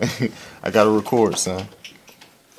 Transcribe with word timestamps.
I 0.62 0.70
gotta 0.70 0.90
record, 0.90 1.38
son. 1.38 1.66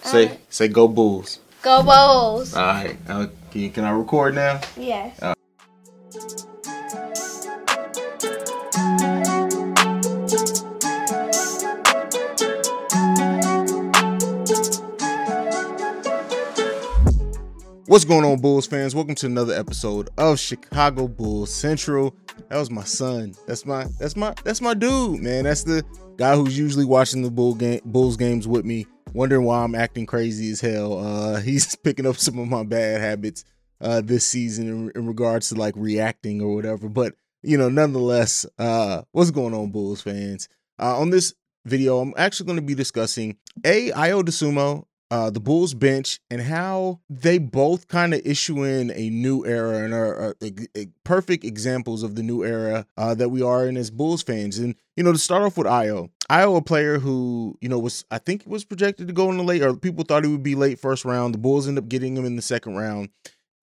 Say 0.04 0.24
Alright. 0.24 0.40
say 0.54 0.68
go 0.68 0.88
Bulls. 0.88 1.40
Go 1.62 1.84
Bulls. 1.84 2.56
All 2.56 2.64
right. 2.66 2.98
Uh, 3.08 3.28
can, 3.52 3.72
can 3.72 3.84
I 3.84 3.92
record 3.92 4.36
now? 4.36 4.62
yes. 4.78 5.20
What's 17.92 18.06
going 18.06 18.24
on, 18.24 18.40
Bulls 18.40 18.68
fans? 18.68 18.96
Welcome 18.96 19.16
to 19.16 19.26
another 19.26 19.54
episode 19.54 20.08
of 20.18 20.40
Chicago 20.40 21.10
Bulls 21.10 21.54
Central. 21.54 22.16
That 22.48 22.56
was 22.58 22.72
my 22.72 22.86
son. 22.86 23.36
That's 23.48 23.66
my 23.66 23.86
that's 24.00 24.16
my 24.16 24.34
that's 24.46 24.62
my 24.62 24.74
dude, 24.74 25.20
man. 25.20 25.44
That's 25.44 25.66
the 25.66 25.84
guy 26.16 26.38
who's 26.38 26.58
usually 26.58 26.86
watching 26.86 27.22
the 27.22 27.30
Bull 27.30 27.54
game, 27.54 27.82
Bulls 27.84 28.16
games 28.16 28.48
with 28.48 28.64
me, 28.64 28.88
wondering 29.12 29.44
why 29.44 29.62
I'm 29.62 29.76
acting 29.76 30.06
crazy 30.06 30.52
as 30.52 30.62
hell. 30.62 31.00
Uh, 31.06 31.42
he's 31.42 31.76
picking 31.76 32.06
up 32.06 32.16
some 32.16 32.40
of 32.40 32.48
my 32.48 32.64
bad 32.64 33.02
habits 33.02 33.44
uh, 33.82 34.00
this 34.00 34.26
season 34.26 34.70
in, 34.70 34.92
in 34.96 35.06
regards 35.06 35.50
to 35.50 35.56
like 35.56 35.74
reacting 35.76 36.42
or 36.42 36.56
whatever. 36.56 36.88
But 36.88 37.16
you 37.44 37.58
know, 37.58 37.68
nonetheless, 37.68 38.46
uh, 38.58 39.02
what's 39.12 39.32
going 39.32 39.54
on, 39.54 39.72
Bulls 39.72 40.02
fans? 40.02 40.48
Uh, 40.80 40.98
on 40.98 41.10
this 41.10 41.34
video, 41.66 42.00
I'm 42.00 42.14
actually 42.16 42.46
going 42.46 42.60
to 42.60 42.66
be 42.66 42.74
discussing 42.74 43.36
a 43.66 43.92
Ayo 43.92 44.24
Dosunmu 44.24 44.86
uh, 45.12 45.30
the 45.30 45.42
Bulls 45.42 45.74
bench 45.74 46.20
and 46.32 46.42
how 46.42 47.02
they 47.10 47.38
both 47.38 47.90
kind 47.90 48.14
of 48.14 48.22
issue 48.26 48.64
in 48.64 48.92
a 48.92 49.10
new 49.10 49.46
era 49.46 49.84
and 49.84 49.94
are, 49.94 50.16
are 50.16 50.36
e- 50.42 50.68
e- 50.74 50.88
perfect 51.04 51.44
examples 51.44 52.02
of 52.02 52.16
the 52.16 52.24
new 52.24 52.44
era 52.44 52.88
uh, 52.98 53.14
that 53.16 53.30
we 53.30 53.42
are 53.42 53.68
in 53.68 53.76
as 53.76 53.92
Bulls 53.92 54.24
fans. 54.24 54.58
And 54.58 54.74
you 54.96 55.04
know, 55.04 55.12
to 55.12 55.18
start 55.18 55.44
off 55.44 55.58
with 55.58 55.68
Ayo, 55.68 56.10
Ayo, 56.30 56.56
a 56.58 56.62
player 56.62 56.98
who 56.98 57.58
you 57.60 57.68
know 57.68 57.78
was 57.78 58.06
I 58.10 58.18
think 58.20 58.44
was 58.48 58.64
projected 58.64 59.08
to 59.08 59.14
go 59.14 59.30
in 59.30 59.38
the 59.38 59.44
late, 59.44 59.62
or 59.62 59.76
people 59.76 60.06
thought 60.06 60.24
he 60.24 60.32
would 60.32 60.44
be 60.44 60.56
late 60.56 60.80
first 60.80 61.04
round. 61.04 61.34
The 61.34 61.40
Bulls 61.40 61.68
end 61.68 61.78
up 61.78 61.90
getting 61.90 62.16
him 62.16 62.26
in 62.26 62.38
the 62.38 62.42
second 62.42 62.76
round. 62.78 63.10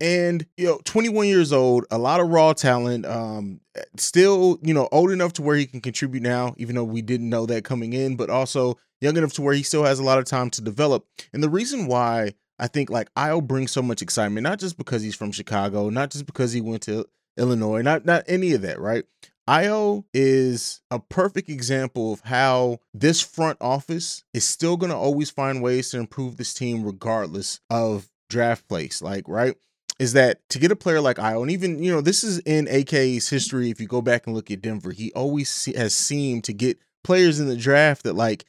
And 0.00 0.46
you 0.56 0.66
know, 0.66 0.80
21 0.84 1.26
years 1.26 1.52
old, 1.52 1.84
a 1.90 1.98
lot 1.98 2.20
of 2.20 2.28
raw 2.28 2.52
talent. 2.52 3.04
Um, 3.04 3.60
still, 3.96 4.58
you 4.62 4.74
know, 4.74 4.88
old 4.92 5.10
enough 5.10 5.32
to 5.34 5.42
where 5.42 5.56
he 5.56 5.66
can 5.66 5.80
contribute 5.80 6.22
now, 6.22 6.54
even 6.56 6.76
though 6.76 6.84
we 6.84 7.02
didn't 7.02 7.28
know 7.28 7.46
that 7.46 7.64
coming 7.64 7.92
in, 7.92 8.16
but 8.16 8.30
also 8.30 8.76
young 9.00 9.16
enough 9.16 9.32
to 9.34 9.42
where 9.42 9.54
he 9.54 9.62
still 9.62 9.84
has 9.84 9.98
a 9.98 10.04
lot 10.04 10.18
of 10.18 10.24
time 10.24 10.50
to 10.50 10.62
develop. 10.62 11.06
And 11.32 11.42
the 11.42 11.48
reason 11.48 11.86
why 11.86 12.34
I 12.58 12.66
think 12.66 12.90
like 12.90 13.08
i'll 13.16 13.40
bring 13.40 13.68
so 13.68 13.82
much 13.82 14.02
excitement, 14.02 14.44
not 14.44 14.58
just 14.58 14.76
because 14.76 15.02
he's 15.02 15.16
from 15.16 15.32
Chicago, 15.32 15.90
not 15.90 16.10
just 16.10 16.26
because 16.26 16.52
he 16.52 16.60
went 16.60 16.82
to 16.82 17.06
Illinois, 17.36 17.82
not 17.82 18.04
not 18.04 18.24
any 18.26 18.52
of 18.52 18.62
that, 18.62 18.80
right? 18.80 19.04
Ayo 19.48 20.04
is 20.12 20.82
a 20.90 20.98
perfect 20.98 21.48
example 21.48 22.12
of 22.12 22.20
how 22.20 22.80
this 22.92 23.22
front 23.22 23.56
office 23.62 24.22
is 24.34 24.44
still 24.44 24.76
going 24.76 24.90
to 24.90 24.96
always 24.96 25.30
find 25.30 25.62
ways 25.62 25.90
to 25.90 25.98
improve 25.98 26.36
this 26.36 26.52
team 26.52 26.84
regardless 26.84 27.58
of 27.70 28.10
draft 28.28 28.68
place. 28.68 29.00
Like, 29.00 29.26
right? 29.26 29.56
Is 29.98 30.12
that 30.12 30.48
to 30.50 30.58
get 30.60 30.70
a 30.70 30.76
player 30.76 31.00
like 31.00 31.16
Ayo, 31.16 31.42
and 31.42 31.50
even, 31.50 31.82
you 31.82 31.90
know, 31.90 32.00
this 32.00 32.22
is 32.22 32.38
in 32.40 32.68
AK's 32.68 33.28
history. 33.28 33.70
If 33.70 33.80
you 33.80 33.88
go 33.88 34.00
back 34.00 34.26
and 34.26 34.34
look 34.36 34.50
at 34.50 34.62
Denver, 34.62 34.92
he 34.92 35.12
always 35.12 35.64
has 35.76 35.94
seemed 35.94 36.44
to 36.44 36.52
get 36.52 36.78
players 37.02 37.40
in 37.40 37.48
the 37.48 37.56
draft 37.56 38.04
that, 38.04 38.14
like, 38.14 38.44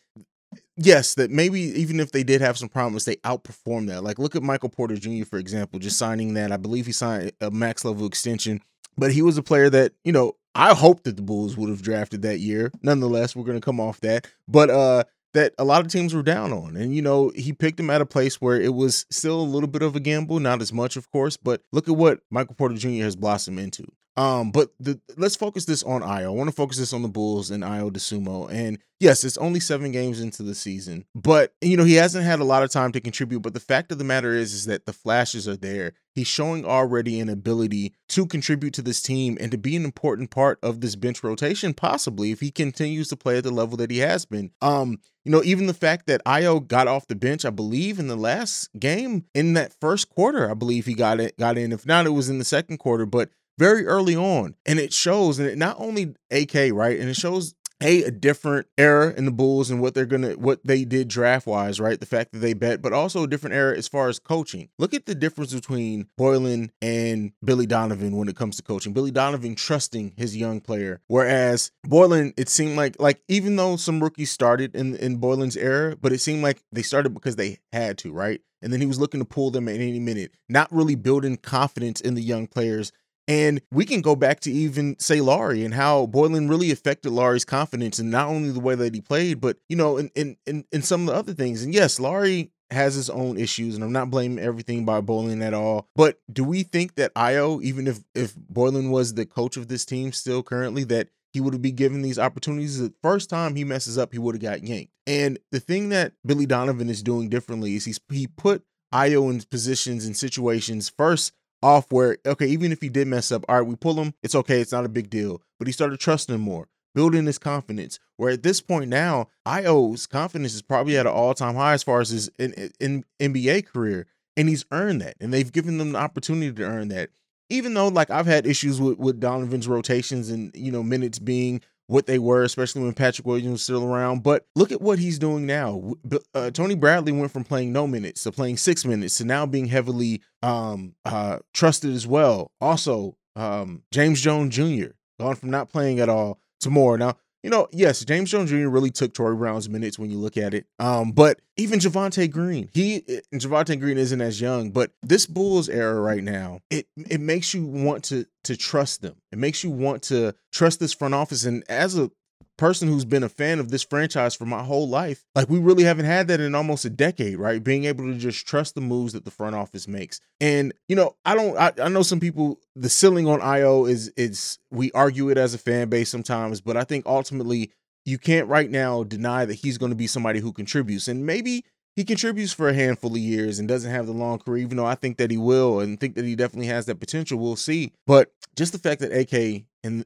yes, 0.77 1.15
that 1.15 1.31
maybe 1.31 1.59
even 1.59 1.99
if 1.99 2.11
they 2.11 2.23
did 2.23 2.41
have 2.41 2.57
some 2.57 2.69
problems, 2.69 3.05
they 3.05 3.15
outperform 3.17 3.87
that. 3.87 4.03
Like, 4.03 4.19
look 4.19 4.35
at 4.35 4.43
Michael 4.43 4.69
Porter 4.69 4.95
Jr., 4.95 5.25
for 5.25 5.39
example, 5.39 5.79
just 5.79 5.97
signing 5.97 6.35
that. 6.35 6.51
I 6.51 6.57
believe 6.57 6.85
he 6.85 6.91
signed 6.91 7.31
a 7.41 7.49
max 7.49 7.83
level 7.83 8.05
extension, 8.05 8.61
but 8.95 9.11
he 9.11 9.23
was 9.23 9.37
a 9.37 9.43
player 9.43 9.71
that, 9.71 9.93
you 10.03 10.11
know, 10.11 10.33
I 10.53 10.73
hope 10.75 11.03
that 11.03 11.15
the 11.15 11.21
Bulls 11.21 11.57
would 11.57 11.69
have 11.69 11.81
drafted 11.81 12.21
that 12.23 12.39
year. 12.39 12.71
Nonetheless, 12.83 13.35
we're 13.35 13.43
going 13.43 13.59
to 13.59 13.65
come 13.65 13.79
off 13.79 14.01
that. 14.01 14.27
But, 14.47 14.69
uh, 14.69 15.03
that 15.33 15.53
a 15.57 15.63
lot 15.63 15.85
of 15.85 15.91
teams 15.91 16.13
were 16.13 16.23
down 16.23 16.51
on. 16.51 16.75
And, 16.75 16.95
you 16.95 17.01
know, 17.01 17.31
he 17.35 17.53
picked 17.53 17.79
him 17.79 17.89
at 17.89 18.01
a 18.01 18.05
place 18.05 18.41
where 18.41 18.59
it 18.59 18.73
was 18.73 19.05
still 19.09 19.39
a 19.39 19.43
little 19.43 19.69
bit 19.69 19.81
of 19.81 19.95
a 19.95 19.99
gamble, 19.99 20.39
not 20.39 20.61
as 20.61 20.73
much, 20.73 20.95
of 20.95 21.09
course, 21.11 21.37
but 21.37 21.61
look 21.71 21.87
at 21.87 21.95
what 21.95 22.21
Michael 22.29 22.55
Porter 22.55 22.75
Jr. 22.75 23.03
has 23.03 23.15
blossomed 23.15 23.59
into. 23.59 23.85
Um, 24.17 24.51
but 24.51 24.71
the, 24.79 24.99
let's 25.15 25.35
focus 25.35 25.65
this 25.65 25.83
on 25.83 26.01
Ayo. 26.01 26.25
I 26.25 26.29
want 26.29 26.49
to 26.49 26.55
focus 26.55 26.77
this 26.77 26.93
on 26.93 27.03
the 27.03 27.07
Bulls 27.07 27.51
and 27.51 27.63
Ayo 27.63 27.89
Dosunmu. 27.89 28.51
And 28.51 28.79
yes, 28.99 29.23
it's 29.23 29.37
only 29.37 29.59
seven 29.59 29.91
games 29.91 30.19
into 30.19 30.43
the 30.43 30.55
season, 30.55 31.05
but 31.15 31.53
you 31.61 31.77
know 31.77 31.83
he 31.83 31.95
hasn't 31.95 32.25
had 32.25 32.39
a 32.39 32.45
lot 32.45 32.63
of 32.63 32.71
time 32.71 32.91
to 32.91 33.01
contribute. 33.01 33.41
But 33.41 33.53
the 33.53 33.59
fact 33.59 33.91
of 33.91 33.97
the 33.97 34.03
matter 34.03 34.33
is, 34.33 34.53
is 34.53 34.65
that 34.65 34.85
the 34.85 34.93
flashes 34.93 35.47
are 35.47 35.57
there. 35.57 35.93
He's 36.13 36.27
showing 36.27 36.65
already 36.65 37.19
an 37.19 37.29
ability 37.29 37.93
to 38.09 38.25
contribute 38.25 38.73
to 38.73 38.81
this 38.81 39.01
team 39.01 39.37
and 39.39 39.51
to 39.51 39.57
be 39.57 39.75
an 39.75 39.85
important 39.85 40.31
part 40.31 40.59
of 40.61 40.81
this 40.81 40.95
bench 40.95 41.23
rotation, 41.23 41.73
possibly 41.73 42.31
if 42.31 42.41
he 42.41 42.51
continues 42.51 43.07
to 43.09 43.15
play 43.15 43.37
at 43.37 43.43
the 43.43 43.51
level 43.51 43.77
that 43.77 43.91
he 43.91 43.99
has 43.99 44.25
been. 44.25 44.51
Um, 44.61 44.99
you 45.23 45.31
know, 45.31 45.43
even 45.43 45.67
the 45.67 45.73
fact 45.73 46.07
that 46.07 46.23
Ayo 46.25 46.65
got 46.65 46.87
off 46.87 47.07
the 47.07 47.15
bench, 47.15 47.45
I 47.45 47.51
believe, 47.51 47.99
in 47.99 48.07
the 48.07 48.15
last 48.15 48.69
game 48.79 49.25
in 49.33 49.53
that 49.53 49.73
first 49.79 50.09
quarter, 50.09 50.49
I 50.49 50.53
believe 50.53 50.85
he 50.85 50.93
got 50.93 51.19
it 51.19 51.37
got 51.37 51.57
in. 51.57 51.71
If 51.71 51.85
not, 51.85 52.05
it 52.05 52.11
was 52.11 52.29
in 52.29 52.39
the 52.39 52.45
second 52.45 52.77
quarter, 52.79 53.05
but 53.05 53.29
very 53.59 53.85
early 53.85 54.15
on. 54.15 54.55
And 54.65 54.79
it 54.79 54.93
shows, 54.93 55.37
and 55.37 55.47
it 55.47 55.57
not 55.57 55.75
only 55.77 56.15
AK, 56.31 56.71
right? 56.73 56.97
And 56.99 57.09
it 57.09 57.15
shows 57.15 57.53
a, 57.81 58.03
a 58.03 58.11
different 58.11 58.67
era 58.77 59.13
in 59.15 59.25
the 59.25 59.31
Bulls 59.31 59.69
and 59.71 59.81
what 59.81 59.93
they're 59.93 60.05
gonna 60.05 60.33
what 60.33 60.59
they 60.65 60.83
did 60.83 61.07
draft 61.07 61.47
wise, 61.47 61.79
right? 61.79 61.99
The 61.99 62.05
fact 62.05 62.33
that 62.33 62.39
they 62.39 62.53
bet, 62.53 62.81
but 62.81 62.93
also 62.93 63.23
a 63.23 63.27
different 63.27 63.55
era 63.55 63.77
as 63.77 63.87
far 63.87 64.09
as 64.09 64.19
coaching. 64.19 64.69
Look 64.77 64.93
at 64.93 65.05
the 65.05 65.15
difference 65.15 65.53
between 65.53 66.07
Boylen 66.19 66.71
and 66.81 67.31
Billy 67.43 67.65
Donovan 67.65 68.17
when 68.17 68.27
it 68.27 68.35
comes 68.35 68.57
to 68.57 68.63
coaching. 68.63 68.93
Billy 68.93 69.11
Donovan 69.11 69.55
trusting 69.55 70.13
his 70.17 70.35
young 70.35 70.59
player, 70.59 71.01
whereas 71.07 71.71
Boylen, 71.87 72.33
it 72.37 72.49
seemed 72.49 72.75
like 72.75 72.99
like 72.99 73.21
even 73.27 73.55
though 73.55 73.75
some 73.75 74.01
rookies 74.01 74.31
started 74.31 74.75
in 74.75 74.95
in 74.95 75.19
Boylen's 75.19 75.57
era, 75.57 75.95
but 75.95 76.11
it 76.11 76.19
seemed 76.19 76.43
like 76.43 76.61
they 76.71 76.81
started 76.81 77.13
because 77.13 77.35
they 77.37 77.59
had 77.71 77.97
to, 77.99 78.11
right? 78.11 78.41
And 78.61 78.73
then 78.73 78.81
he 78.81 78.87
was 78.87 78.99
looking 78.99 79.21
to 79.21 79.25
pull 79.25 79.51
them 79.51 79.69
at 79.69 79.75
any 79.75 79.99
minute, 79.99 80.33
not 80.49 80.71
really 80.71 80.95
building 80.95 81.37
confidence 81.37 82.01
in 82.01 82.15
the 82.15 82.21
young 82.21 82.45
players 82.45 82.91
and 83.29 83.61
we 83.71 83.85
can 83.85 84.01
go 84.01 84.15
back 84.15 84.39
to 84.41 84.51
even 84.51 84.97
say 84.99 85.21
Lauri 85.21 85.63
and 85.63 85.75
how 85.75 86.07
Boylen 86.07 86.49
really 86.49 86.71
affected 86.71 87.11
Lauri's 87.11 87.45
confidence 87.45 87.99
and 87.99 88.09
not 88.09 88.27
only 88.27 88.49
the 88.49 88.59
way 88.59 88.73
that 88.73 88.95
he 88.95 89.01
played, 89.01 89.39
but 89.39 89.57
you 89.69 89.75
know, 89.75 89.97
in 89.97 90.09
in 90.15 90.35
in, 90.47 90.65
in 90.71 90.81
some 90.81 91.01
of 91.01 91.07
the 91.07 91.13
other 91.13 91.33
things. 91.33 91.63
And 91.63 91.73
yes, 91.73 91.99
Lauri 91.99 92.51
has 92.71 92.95
his 92.95 93.09
own 93.09 93.37
issues, 93.37 93.75
and 93.75 93.83
I'm 93.83 93.91
not 93.91 94.09
blaming 94.09 94.43
everything 94.43 94.83
by 94.83 95.01
Boylen 95.01 95.43
at 95.43 95.53
all. 95.53 95.87
But 95.95 96.19
do 96.31 96.43
we 96.43 96.63
think 96.63 96.95
that 96.95 97.13
Ayo, 97.13 97.61
even 97.61 97.87
if 97.87 97.99
if 98.15 98.33
Boylen 98.35 98.89
was 98.89 99.13
the 99.13 99.27
coach 99.27 99.57
of 99.57 99.67
this 99.67 99.85
team 99.85 100.11
still 100.11 100.41
currently, 100.41 100.83
that 100.85 101.09
he 101.31 101.39
would 101.39 101.53
have 101.53 101.61
be 101.61 101.71
given 101.71 102.01
these 102.01 102.17
opportunities. 102.17 102.79
The 102.79 102.91
first 103.03 103.29
time 103.29 103.55
he 103.55 103.63
messes 103.63 103.99
up, 103.99 104.11
he 104.11 104.17
would 104.17 104.33
have 104.33 104.41
got 104.41 104.63
yanked. 104.67 104.91
And 105.05 105.37
the 105.51 105.59
thing 105.59 105.89
that 105.89 106.13
Billy 106.25 106.47
Donovan 106.47 106.89
is 106.89 107.03
doing 107.03 107.29
differently 107.29 107.75
is 107.75 107.85
he's 107.85 107.99
he 108.09 108.25
put 108.25 108.63
Ayo 108.91 109.29
in 109.29 109.39
positions 109.41 110.05
and 110.05 110.17
situations 110.17 110.91
first 110.97 111.33
off 111.61 111.91
where 111.91 112.17
okay, 112.25 112.47
even 112.47 112.71
if 112.71 112.81
he 112.81 112.89
did 112.89 113.07
mess 113.07 113.31
up, 113.31 113.45
all 113.47 113.57
right, 113.57 113.67
we 113.67 113.75
pull 113.75 113.95
him, 113.95 114.13
it's 114.23 114.35
okay, 114.35 114.61
it's 114.61 114.71
not 114.71 114.85
a 114.85 114.89
big 114.89 115.09
deal. 115.09 115.41
But 115.57 115.67
he 115.67 115.71
started 115.71 115.99
trusting 115.99 116.33
him 116.33 116.41
more, 116.41 116.67
building 116.95 117.25
his 117.25 117.37
confidence. 117.37 117.99
Where 118.17 118.31
at 118.31 118.43
this 118.43 118.61
point 118.61 118.89
now, 118.89 119.27
Ayo's 119.45 120.07
confidence 120.07 120.53
is 120.53 120.61
probably 120.61 120.97
at 120.97 121.05
an 121.05 121.11
all 121.11 121.33
time 121.33 121.55
high 121.55 121.73
as 121.73 121.83
far 121.83 122.01
as 122.01 122.09
his 122.09 122.29
in, 122.39 122.71
in 122.79 123.03
NBA 123.19 123.65
career, 123.67 124.07
and 124.37 124.49
he's 124.49 124.65
earned 124.71 125.01
that, 125.01 125.15
and 125.19 125.33
they've 125.33 125.51
given 125.51 125.77
them 125.77 125.93
the 125.93 125.99
opportunity 125.99 126.51
to 126.51 126.63
earn 126.63 126.89
that. 126.89 127.09
Even 127.49 127.73
though 127.73 127.87
like 127.87 128.09
I've 128.09 128.27
had 128.27 128.45
issues 128.45 128.79
with 128.79 128.97
with 128.97 129.19
Donovan's 129.19 129.67
rotations 129.67 130.29
and 130.29 130.51
you 130.55 130.71
know 130.71 130.83
minutes 130.83 131.19
being 131.19 131.61
what 131.89 132.05
they 132.05 132.19
were, 132.19 132.43
especially 132.43 132.83
when 132.83 132.93
Patrick 132.93 133.25
Williams 133.25 133.51
was 133.51 133.63
still 133.63 133.83
around. 133.83 134.21
But 134.21 134.45
look 134.55 134.71
at 134.71 134.79
what 134.79 134.99
he's 134.99 135.17
doing 135.17 135.47
now. 135.47 135.93
Uh, 136.35 136.51
Tony 136.51 136.75
Bradley 136.75 137.11
went 137.11 137.31
from 137.31 137.43
playing 137.43 137.73
no 137.73 137.87
minutes 137.87 138.23
to 138.23 138.31
playing 138.31 138.57
six 138.57 138.85
minutes 138.85 139.17
to 139.17 139.25
now 139.25 139.47
being 139.47 139.65
heavily 139.65 140.21
um, 140.43 140.93
uh, 141.03 141.39
trusted 141.51 141.91
as 141.91 142.05
well. 142.05 142.51
Also, 142.61 143.17
um, 143.35 143.81
James 143.91 144.21
Jones 144.21 144.55
Jr. 144.55 144.91
gone 145.19 145.35
from 145.35 145.49
not 145.49 145.71
playing 145.71 145.99
at 145.99 146.09
all 146.09 146.39
to 146.59 146.69
more. 146.69 146.95
Now, 146.95 147.15
you 147.43 147.49
know, 147.49 147.67
yes, 147.71 148.03
James 148.03 148.31
Jones 148.31 148.49
Jr. 148.49 148.67
really 148.67 148.91
took 148.91 149.13
Torrey 149.13 149.35
Brown's 149.35 149.69
minutes 149.69 149.97
when 149.97 150.09
you 150.09 150.17
look 150.17 150.37
at 150.37 150.53
it. 150.53 150.65
Um, 150.77 151.11
but 151.11 151.39
even 151.57 151.79
Javonte 151.79 152.29
Green, 152.29 152.69
he 152.73 153.01
Javonte 153.33 153.79
Green 153.79 153.97
isn't 153.97 154.21
as 154.21 154.41
young, 154.41 154.71
but 154.71 154.91
this 155.01 155.25
Bulls 155.25 155.69
era 155.69 155.99
right 155.99 156.23
now, 156.23 156.59
it 156.69 156.87
it 156.95 157.21
makes 157.21 157.53
you 157.53 157.65
want 157.65 158.03
to 158.05 158.25
to 158.45 158.57
trust 158.57 159.01
them. 159.01 159.15
It 159.31 159.37
makes 159.37 159.63
you 159.63 159.69
want 159.69 160.03
to 160.03 160.33
trust 160.51 160.79
this 160.79 160.93
front 160.93 161.13
office. 161.13 161.45
And 161.45 161.63
as 161.69 161.97
a 161.97 162.11
person 162.59 162.89
who's 162.89 163.05
been 163.05 163.23
a 163.23 163.29
fan 163.29 163.59
of 163.59 163.71
this 163.71 163.83
franchise 163.83 164.35
for 164.35 164.45
my 164.45 164.61
whole 164.63 164.87
life, 164.87 165.23
like 165.33 165.49
we 165.49 165.57
really 165.57 165.83
haven't 165.83 166.05
had 166.05 166.27
that 166.27 166.41
in 166.41 166.53
almost 166.53 166.83
a 166.83 166.89
decade, 166.89 167.37
right? 167.37 167.63
Being 167.63 167.85
able 167.85 168.03
to 168.05 168.17
just 168.17 168.45
trust 168.45 168.75
the 168.75 168.81
moves 168.81 169.13
that 169.13 169.23
the 169.23 169.31
front 169.31 169.55
office 169.55 169.87
makes. 169.87 170.19
And 170.41 170.73
you 170.87 170.95
know, 170.95 171.15
I 171.23 171.35
don't 171.35 171.57
I, 171.57 171.71
I 171.81 171.87
know 171.87 172.03
some 172.03 172.19
people 172.19 172.59
the 172.75 172.89
ceiling 172.89 173.27
on 173.27 173.39
Ayo 173.39 173.89
is 173.89 174.09
is 174.17 174.59
we 174.69 174.91
argue 174.91 175.29
it 175.29 175.37
as 175.37 175.53
a 175.53 175.57
fan 175.57 175.89
base 175.89 176.09
sometimes, 176.09 176.59
but 176.59 176.75
I 176.75 176.83
think 176.83 177.05
ultimately 177.05 177.71
you 178.05 178.17
can't 178.17 178.47
right 178.47 178.69
now 178.69 179.03
deny 179.03 179.45
that 179.45 179.55
he's 179.55 179.77
going 179.77 179.91
to 179.91 179.95
be 179.95 180.07
somebody 180.07 180.39
who 180.39 180.51
contributes. 180.51 181.07
And 181.07 181.25
maybe 181.25 181.63
he 181.95 182.03
contributes 182.03 182.53
for 182.53 182.67
a 182.67 182.73
handful 182.73 183.11
of 183.11 183.17
years 183.17 183.59
and 183.59 183.67
doesn't 183.67 183.91
have 183.91 184.05
the 184.05 184.13
long 184.13 184.39
career, 184.39 184.63
even 184.63 184.77
though 184.77 184.85
I 184.85 184.95
think 184.95 185.17
that 185.17 185.31
he 185.31 185.37
will 185.37 185.79
and 185.79 185.99
think 185.99 186.15
that 186.15 186.25
he 186.25 186.35
definitely 186.35 186.67
has 186.67 186.85
that 186.87 186.99
potential. 186.99 187.39
We'll 187.39 187.55
see. 187.55 187.93
But 188.05 188.31
just 188.55 188.73
the 188.73 188.79
fact 188.79 189.01
that 189.01 189.11
AK 189.11 189.63
and 189.83 190.05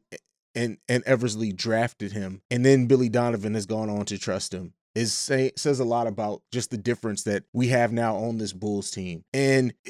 and 0.55 0.77
and 0.87 1.03
Eversley 1.05 1.51
drafted 1.51 2.11
him, 2.11 2.41
and 2.51 2.65
then 2.65 2.85
Billy 2.87 3.09
Donovan 3.09 3.53
has 3.53 3.65
gone 3.65 3.89
on 3.89 4.05
to 4.05 4.17
trust 4.17 4.53
him. 4.53 4.73
is 4.95 5.13
say, 5.13 5.51
says 5.55 5.79
a 5.79 5.85
lot 5.85 6.07
about 6.07 6.41
just 6.51 6.71
the 6.71 6.77
difference 6.77 7.23
that 7.23 7.43
we 7.53 7.69
have 7.69 7.91
now 7.91 8.15
on 8.15 8.37
this 8.37 8.53
Bulls 8.53 8.91
team. 8.91 9.23
And 9.33 9.73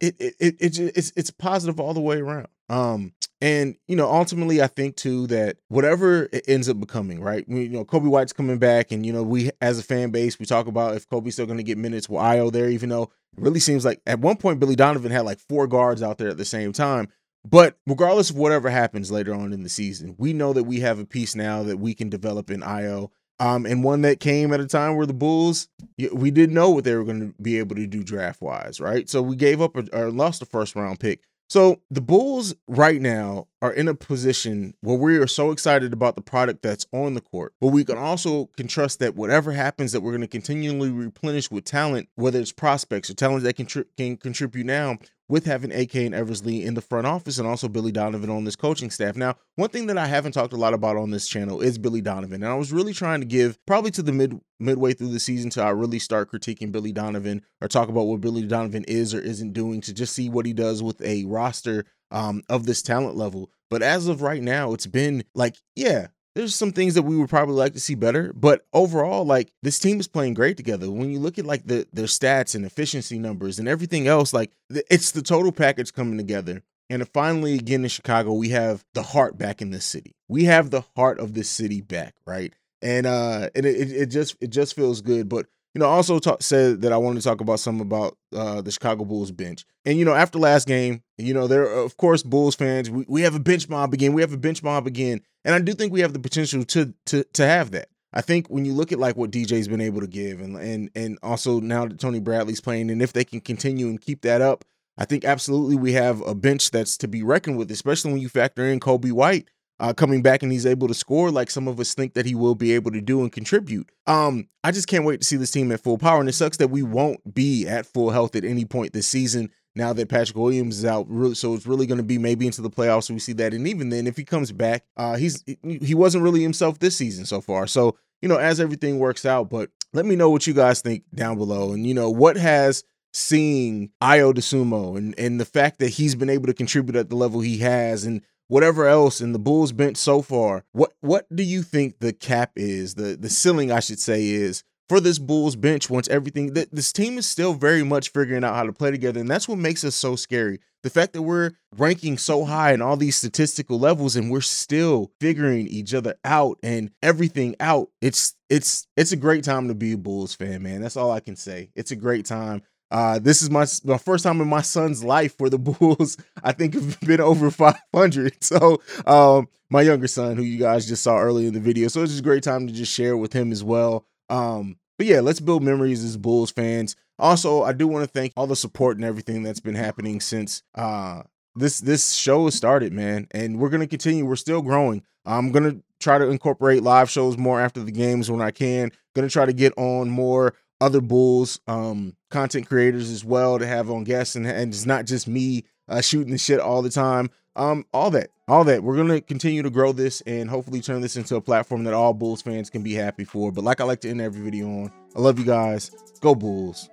it 0.00 0.14
it, 0.18 0.34
it, 0.38 0.56
it 0.60 0.78
it's 0.96 1.12
it's 1.16 1.30
positive 1.30 1.80
all 1.80 1.94
the 1.94 2.00
way 2.00 2.18
around. 2.18 2.48
Um, 2.68 3.12
and 3.40 3.76
you 3.86 3.96
know, 3.96 4.10
ultimately, 4.10 4.62
I 4.62 4.66
think 4.66 4.96
too 4.96 5.26
that 5.26 5.58
whatever 5.68 6.28
it 6.32 6.44
ends 6.48 6.68
up 6.68 6.80
becoming, 6.80 7.20
right? 7.20 7.44
You 7.46 7.68
know, 7.68 7.84
Coby 7.84 8.08
White's 8.08 8.32
coming 8.32 8.58
back, 8.58 8.92
and 8.92 9.04
you 9.04 9.12
know, 9.12 9.22
we 9.22 9.50
as 9.60 9.78
a 9.78 9.82
fan 9.82 10.10
base, 10.10 10.38
we 10.38 10.46
talk 10.46 10.66
about 10.66 10.96
if 10.96 11.06
Coby's 11.08 11.34
still 11.34 11.46
going 11.46 11.58
to 11.58 11.62
get 11.62 11.78
minutes 11.78 12.08
with 12.08 12.20
Ayo 12.20 12.50
there, 12.50 12.70
even 12.70 12.88
though 12.88 13.04
it 13.04 13.10
really 13.36 13.60
seems 13.60 13.84
like 13.84 14.00
at 14.06 14.20
one 14.20 14.36
point 14.36 14.58
Billy 14.58 14.74
Donovan 14.76 15.12
had 15.12 15.26
like 15.26 15.38
four 15.38 15.66
guards 15.66 16.02
out 16.02 16.18
there 16.18 16.28
at 16.30 16.38
the 16.38 16.44
same 16.44 16.72
time. 16.72 17.08
But 17.48 17.78
regardless 17.86 18.30
of 18.30 18.36
whatever 18.36 18.70
happens 18.70 19.12
later 19.12 19.32
on 19.32 19.52
in 19.52 19.62
the 19.62 19.68
season, 19.68 20.16
we 20.18 20.32
know 20.32 20.52
that 20.52 20.64
we 20.64 20.80
have 20.80 20.98
a 20.98 21.04
piece 21.04 21.36
now 21.36 21.62
that 21.62 21.78
we 21.78 21.94
can 21.94 22.08
develop 22.08 22.50
in 22.50 22.60
Ayo. 22.60 23.10
Um, 23.38 23.66
and 23.66 23.84
one 23.84 24.02
that 24.02 24.18
came 24.18 24.52
at 24.52 24.60
a 24.60 24.66
time 24.66 24.96
where 24.96 25.06
the 25.06 25.12
Bulls, 25.12 25.68
we 26.12 26.30
didn't 26.30 26.54
know 26.54 26.70
what 26.70 26.84
they 26.84 26.96
were 26.96 27.04
going 27.04 27.20
to 27.20 27.42
be 27.42 27.58
able 27.58 27.76
to 27.76 27.86
do 27.86 28.02
draft 28.02 28.40
wise, 28.40 28.80
right? 28.80 29.08
So 29.08 29.20
we 29.22 29.36
gave 29.36 29.60
up 29.60 29.76
or 29.92 30.10
lost 30.10 30.42
a 30.42 30.46
first 30.46 30.74
round 30.74 30.98
pick 30.98 31.20
so 31.48 31.80
the 31.90 32.00
Bulls 32.00 32.54
right 32.66 33.00
now 33.00 33.46
are 33.62 33.72
in 33.72 33.86
a 33.86 33.94
position 33.94 34.74
where 34.80 34.96
we 34.96 35.16
are 35.18 35.28
so 35.28 35.52
excited 35.52 35.92
about 35.92 36.16
the 36.16 36.22
product 36.22 36.62
that's 36.62 36.86
on 36.92 37.14
the 37.14 37.20
court, 37.20 37.54
but 37.60 37.68
we 37.68 37.84
can 37.84 37.96
also 37.96 38.46
can 38.56 38.66
trust 38.66 38.98
that 38.98 39.14
whatever 39.14 39.52
happens, 39.52 39.92
that 39.92 40.00
we're 40.00 40.10
going 40.10 40.22
to 40.22 40.26
continually 40.26 40.90
replenish 40.90 41.50
with 41.50 41.64
talent, 41.64 42.08
whether 42.16 42.40
it's 42.40 42.52
prospects 42.52 43.10
or 43.10 43.14
talent 43.14 43.44
that 43.44 43.54
can, 43.54 43.66
can 43.96 44.16
contribute 44.16 44.66
now 44.66 44.98
with 45.28 45.44
having 45.44 45.72
AK 45.72 45.94
and 45.96 46.14
Eversley 46.14 46.64
in 46.64 46.74
the 46.74 46.80
front 46.80 47.06
office 47.06 47.38
and 47.38 47.48
also 47.48 47.68
Billy 47.68 47.90
Donovan 47.90 48.30
on 48.30 48.44
this 48.44 48.56
coaching 48.56 48.90
staff. 48.90 49.16
Now, 49.16 49.36
one 49.56 49.70
thing 49.70 49.86
that 49.86 49.98
I 49.98 50.06
haven't 50.06 50.32
talked 50.32 50.52
a 50.52 50.56
lot 50.56 50.74
about 50.74 50.96
on 50.96 51.10
this 51.10 51.26
channel 51.26 51.60
is 51.60 51.78
Billy 51.78 52.00
Donovan. 52.00 52.42
And 52.42 52.52
I 52.52 52.54
was 52.54 52.72
really 52.72 52.92
trying 52.92 53.20
to 53.20 53.26
give 53.26 53.58
probably 53.66 53.90
to 53.92 54.02
the 54.02 54.12
mid 54.12 54.40
midway 54.60 54.94
through 54.94 55.08
the 55.08 55.20
season 55.20 55.50
to 55.50 55.62
I 55.62 55.70
really 55.70 55.98
start 55.98 56.30
critiquing 56.30 56.72
Billy 56.72 56.92
Donovan 56.92 57.42
or 57.60 57.68
talk 57.68 57.88
about 57.88 58.06
what 58.06 58.20
Billy 58.20 58.46
Donovan 58.46 58.84
is 58.86 59.14
or 59.14 59.20
isn't 59.20 59.52
doing 59.52 59.80
to 59.82 59.92
just 59.92 60.14
see 60.14 60.28
what 60.28 60.46
he 60.46 60.52
does 60.52 60.82
with 60.82 61.02
a 61.02 61.24
roster 61.24 61.84
um, 62.10 62.42
of 62.48 62.66
this 62.66 62.82
talent 62.82 63.16
level. 63.16 63.50
But 63.68 63.82
as 63.82 64.06
of 64.06 64.22
right 64.22 64.42
now, 64.42 64.72
it's 64.72 64.86
been 64.86 65.24
like, 65.34 65.56
yeah, 65.74 66.08
there's 66.36 66.54
some 66.54 66.70
things 66.70 66.92
that 66.94 67.02
we 67.02 67.16
would 67.16 67.30
probably 67.30 67.54
like 67.54 67.72
to 67.72 67.80
see 67.80 67.94
better, 67.94 68.30
but 68.34 68.66
overall, 68.74 69.24
like 69.24 69.50
this 69.62 69.78
team 69.78 69.98
is 69.98 70.06
playing 70.06 70.34
great 70.34 70.58
together. 70.58 70.90
When 70.90 71.10
you 71.10 71.18
look 71.18 71.38
at 71.38 71.46
like 71.46 71.66
the 71.66 71.86
their 71.94 72.04
stats 72.04 72.54
and 72.54 72.66
efficiency 72.66 73.18
numbers 73.18 73.58
and 73.58 73.66
everything 73.66 74.06
else, 74.06 74.34
like 74.34 74.52
it's 74.68 75.12
the 75.12 75.22
total 75.22 75.50
package 75.50 75.94
coming 75.94 76.18
together. 76.18 76.62
And 76.90 77.08
finally, 77.08 77.54
again 77.54 77.84
in 77.84 77.88
Chicago, 77.88 78.34
we 78.34 78.50
have 78.50 78.84
the 78.92 79.02
heart 79.02 79.38
back 79.38 79.62
in 79.62 79.70
this 79.70 79.86
city. 79.86 80.14
We 80.28 80.44
have 80.44 80.70
the 80.70 80.84
heart 80.94 81.18
of 81.20 81.32
this 81.32 81.48
city 81.48 81.80
back, 81.80 82.14
right? 82.26 82.52
And 82.82 83.06
uh, 83.06 83.48
and 83.54 83.64
it, 83.64 83.90
it 83.90 84.06
just 84.06 84.36
it 84.42 84.50
just 84.50 84.76
feels 84.76 85.00
good. 85.00 85.30
But 85.30 85.46
you 85.76 85.80
know, 85.80 85.90
also 85.90 86.18
talk, 86.18 86.42
said 86.42 86.80
that 86.80 86.90
I 86.90 86.96
wanted 86.96 87.20
to 87.20 87.28
talk 87.28 87.42
about 87.42 87.60
some 87.60 87.82
about 87.82 88.16
uh, 88.34 88.62
the 88.62 88.70
Chicago 88.70 89.04
Bulls 89.04 89.30
bench. 89.30 89.66
And 89.84 89.98
you 89.98 90.06
know, 90.06 90.14
after 90.14 90.38
last 90.38 90.66
game, 90.66 91.02
you 91.18 91.34
know, 91.34 91.46
there 91.46 91.64
are, 91.64 91.84
of 91.84 91.98
course 91.98 92.22
Bulls 92.22 92.54
fans. 92.54 92.88
We, 92.88 93.04
we 93.06 93.20
have 93.20 93.34
a 93.34 93.38
bench 93.38 93.68
mob 93.68 93.92
again. 93.92 94.14
We 94.14 94.22
have 94.22 94.32
a 94.32 94.38
bench 94.38 94.62
mob 94.62 94.86
again, 94.86 95.20
and 95.44 95.54
I 95.54 95.58
do 95.58 95.74
think 95.74 95.92
we 95.92 96.00
have 96.00 96.14
the 96.14 96.18
potential 96.18 96.64
to 96.64 96.94
to 97.04 97.24
to 97.24 97.46
have 97.46 97.72
that. 97.72 97.88
I 98.14 98.22
think 98.22 98.48
when 98.48 98.64
you 98.64 98.72
look 98.72 98.90
at 98.90 98.98
like 98.98 99.18
what 99.18 99.30
DJ's 99.30 99.68
been 99.68 99.82
able 99.82 100.00
to 100.00 100.06
give, 100.06 100.40
and 100.40 100.56
and 100.56 100.88
and 100.94 101.18
also 101.22 101.60
now 101.60 101.84
that 101.84 102.00
Tony 102.00 102.20
Bradley's 102.20 102.62
playing, 102.62 102.90
and 102.90 103.02
if 103.02 103.12
they 103.12 103.24
can 103.24 103.42
continue 103.42 103.88
and 103.88 104.00
keep 104.00 104.22
that 104.22 104.40
up, 104.40 104.64
I 104.96 105.04
think 105.04 105.26
absolutely 105.26 105.76
we 105.76 105.92
have 105.92 106.22
a 106.22 106.34
bench 106.34 106.70
that's 106.70 106.96
to 106.96 107.06
be 107.06 107.22
reckoned 107.22 107.58
with, 107.58 107.70
especially 107.70 108.12
when 108.12 108.22
you 108.22 108.30
factor 108.30 108.64
in 108.64 108.80
Coby 108.80 109.12
White 109.12 109.46
uh, 109.78 109.92
coming 109.92 110.22
back 110.22 110.42
and 110.42 110.50
he's 110.50 110.66
able 110.66 110.88
to 110.88 110.94
score 110.94 111.30
like 111.30 111.50
some 111.50 111.68
of 111.68 111.78
us 111.78 111.94
think 111.94 112.14
that 112.14 112.26
he 112.26 112.34
will 112.34 112.54
be 112.54 112.72
able 112.72 112.90
to 112.92 113.00
do 113.00 113.20
and 113.20 113.32
contribute. 113.32 113.90
Um, 114.06 114.48
I 114.64 114.72
just 114.72 114.88
can't 114.88 115.04
wait 115.04 115.20
to 115.20 115.26
see 115.26 115.36
this 115.36 115.50
team 115.50 115.70
at 115.72 115.80
full 115.80 115.98
power. 115.98 116.20
And 116.20 116.28
it 116.28 116.32
sucks 116.32 116.56
that 116.58 116.68
we 116.68 116.82
won't 116.82 117.34
be 117.34 117.66
at 117.66 117.86
full 117.86 118.10
health 118.10 118.34
at 118.36 118.44
any 118.44 118.64
point 118.64 118.92
this 118.92 119.08
season 119.08 119.50
now 119.76 119.92
that 119.92 120.08
Patrick 120.08 120.36
Williams 120.36 120.78
is 120.78 120.84
out. 120.84 121.06
So 121.34 121.54
it's 121.54 121.66
really 121.66 121.86
going 121.86 121.98
to 121.98 122.04
be 122.04 122.18
maybe 122.18 122.46
into 122.46 122.62
the 122.62 122.70
playoffs. 122.70 123.10
We 123.10 123.18
see 123.18 123.34
that, 123.34 123.52
and 123.54 123.68
even 123.68 123.90
then, 123.90 124.06
if 124.06 124.16
he 124.16 124.24
comes 124.24 124.50
back, 124.50 124.84
uh, 124.96 125.16
he's 125.16 125.44
he 125.62 125.94
wasn't 125.94 126.24
really 126.24 126.42
himself 126.42 126.78
this 126.78 126.96
season 126.96 127.26
so 127.26 127.40
far. 127.40 127.66
So 127.66 127.96
you 128.22 128.28
know, 128.28 128.38
as 128.38 128.58
everything 128.58 128.98
works 128.98 129.26
out, 129.26 129.50
but 129.50 129.70
let 129.92 130.06
me 130.06 130.16
know 130.16 130.30
what 130.30 130.46
you 130.46 130.54
guys 130.54 130.80
think 130.80 131.04
down 131.14 131.36
below, 131.36 131.72
and 131.72 131.86
you 131.86 131.94
know 131.94 132.10
what 132.10 132.36
has 132.36 132.82
seeing 133.12 133.90
Ayo 134.02 134.34
Dosunmu 134.34 134.96
and 134.98 135.18
and 135.18 135.40
the 135.40 135.44
fact 135.44 135.78
that 135.78 135.88
he's 135.90 136.14
been 136.14 136.30
able 136.30 136.46
to 136.46 136.54
contribute 136.54 136.96
at 136.96 137.08
the 137.08 137.16
level 137.16 137.40
he 137.40 137.58
has 137.58 138.04
and 138.04 138.22
whatever 138.48 138.86
else 138.86 139.20
in 139.20 139.32
the 139.32 139.38
Bulls 139.38 139.72
bench 139.72 139.96
so 139.96 140.22
far, 140.22 140.64
what 140.72 140.92
what 141.00 141.26
do 141.34 141.42
you 141.42 141.62
think 141.62 141.98
the 141.98 142.12
cap 142.12 142.52
is, 142.56 142.94
the 142.94 143.16
the 143.16 143.30
ceiling 143.30 143.70
I 143.70 143.80
should 143.80 144.00
say 144.00 144.26
is 144.26 144.64
for 144.88 145.00
this 145.00 145.18
Bulls 145.18 145.56
bench 145.56 145.90
once 145.90 146.08
everything 146.08 146.54
that 146.54 146.72
this 146.72 146.92
team 146.92 147.18
is 147.18 147.26
still 147.26 147.54
very 147.54 147.82
much 147.82 148.10
figuring 148.10 148.44
out 148.44 148.54
how 148.54 148.64
to 148.64 148.72
play 148.72 148.90
together 148.90 149.20
and 149.20 149.28
that's 149.28 149.48
what 149.48 149.58
makes 149.58 149.84
us 149.84 149.94
so 149.94 150.16
scary. 150.16 150.60
The 150.82 150.90
fact 150.90 151.14
that 151.14 151.22
we're 151.22 151.52
ranking 151.76 152.16
so 152.16 152.44
high 152.44 152.72
in 152.72 152.80
all 152.80 152.96
these 152.96 153.16
statistical 153.16 153.78
levels 153.78 154.14
and 154.14 154.30
we're 154.30 154.40
still 154.40 155.10
figuring 155.20 155.66
each 155.66 155.92
other 155.94 156.14
out 156.24 156.58
and 156.62 156.90
everything 157.02 157.56
out. 157.58 157.88
It's 158.00 158.36
it's 158.48 158.86
it's 158.96 159.12
a 159.12 159.16
great 159.16 159.42
time 159.42 159.68
to 159.68 159.74
be 159.74 159.92
a 159.92 159.98
Bulls 159.98 160.34
fan, 160.34 160.62
man. 160.62 160.80
That's 160.80 160.96
all 160.96 161.10
I 161.10 161.20
can 161.20 161.34
say. 161.34 161.70
It's 161.74 161.90
a 161.90 161.96
great 161.96 162.24
time. 162.24 162.62
Uh, 162.90 163.18
this 163.18 163.42
is 163.42 163.50
my, 163.50 163.66
my 163.84 163.98
first 163.98 164.22
time 164.24 164.40
in 164.40 164.48
my 164.48 164.62
son's 164.62 165.02
life 165.02 165.34
where 165.38 165.50
the 165.50 165.58
Bulls, 165.58 166.16
I 166.42 166.52
think, 166.52 166.74
have 166.74 167.00
been 167.00 167.20
over 167.20 167.50
500. 167.50 168.34
So, 168.42 168.80
um, 169.06 169.48
my 169.70 169.82
younger 169.82 170.06
son, 170.06 170.36
who 170.36 170.42
you 170.42 170.58
guys 170.58 170.86
just 170.86 171.02
saw 171.02 171.18
earlier 171.18 171.48
in 171.48 171.54
the 171.54 171.60
video, 171.60 171.88
so 171.88 172.02
it's 172.02 172.12
just 172.12 172.20
a 172.20 172.24
great 172.24 172.44
time 172.44 172.66
to 172.66 172.72
just 172.72 172.92
share 172.92 173.16
with 173.16 173.32
him 173.32 173.50
as 173.50 173.64
well. 173.64 174.06
Um, 174.30 174.76
but 174.98 175.06
yeah, 175.06 175.20
let's 175.20 175.40
build 175.40 175.62
memories 175.62 176.04
as 176.04 176.16
Bulls 176.16 176.50
fans. 176.50 176.96
Also, 177.18 177.62
I 177.62 177.72
do 177.72 177.88
want 177.88 178.04
to 178.04 178.10
thank 178.10 178.32
all 178.36 178.46
the 178.46 178.56
support 178.56 178.96
and 178.96 179.04
everything 179.04 179.42
that's 179.42 179.60
been 179.60 179.74
happening 179.74 180.20
since 180.20 180.62
uh 180.74 181.22
this 181.54 181.80
this 181.80 182.12
show 182.12 182.44
has 182.44 182.54
started, 182.54 182.92
man. 182.92 183.26
And 183.30 183.58
we're 183.58 183.70
gonna 183.70 183.86
continue. 183.86 184.26
We're 184.26 184.36
still 184.36 184.62
growing. 184.62 185.02
I'm 185.24 185.52
gonna 185.52 185.76
try 186.00 186.18
to 186.18 186.28
incorporate 186.28 186.82
live 186.82 187.10
shows 187.10 187.36
more 187.38 187.60
after 187.60 187.82
the 187.82 187.92
games 187.92 188.30
when 188.30 188.42
I 188.42 188.50
can. 188.50 188.92
Gonna 189.14 189.30
try 189.30 189.46
to 189.46 189.52
get 189.52 189.72
on 189.76 190.10
more 190.10 190.54
other 190.80 191.00
Bulls 191.00 191.60
um, 191.66 192.15
content 192.36 192.68
creators 192.68 193.10
as 193.10 193.24
well 193.24 193.58
to 193.58 193.66
have 193.66 193.90
on 193.90 194.04
guests, 194.04 194.36
and, 194.36 194.46
and 194.46 194.74
it's 194.74 194.84
not 194.84 195.06
just 195.06 195.26
me 195.26 195.64
uh, 195.88 196.02
shooting 196.02 196.32
the 196.32 196.36
shit 196.38 196.60
all 196.60 196.82
the 196.82 196.90
time. 196.90 197.30
Um, 197.56 197.86
all 197.94 198.10
that, 198.10 198.28
all 198.46 198.62
that. 198.64 198.82
We're 198.82 198.96
gonna 198.96 199.22
continue 199.22 199.62
to 199.62 199.70
grow 199.70 199.92
this 199.92 200.20
and 200.26 200.50
hopefully 200.50 200.82
turn 200.82 201.00
this 201.00 201.16
into 201.16 201.36
a 201.36 201.40
platform 201.40 201.84
that 201.84 201.94
all 201.94 202.12
Bulls 202.12 202.42
fans 202.42 202.68
can 202.68 202.82
be 202.82 202.92
happy 202.92 203.24
for. 203.24 203.50
But 203.50 203.64
like 203.64 203.80
I 203.80 203.84
like 203.84 204.02
to 204.02 204.10
end 204.10 204.20
every 204.20 204.42
video 204.42 204.66
on, 204.66 204.92
I 205.16 205.20
love 205.20 205.38
you 205.38 205.46
guys. 205.46 205.90
Go 206.20 206.34
Bulls. 206.34 206.90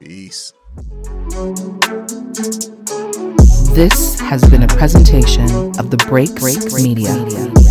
Peace. 0.00 0.54
This 3.74 4.18
has 4.20 4.48
been 4.48 4.62
a 4.62 4.68
presentation 4.68 5.44
of 5.78 5.90
the 5.90 6.02
Break 6.08 6.34
Break 6.36 6.72
Media. 6.72 7.12
Media. 7.18 7.63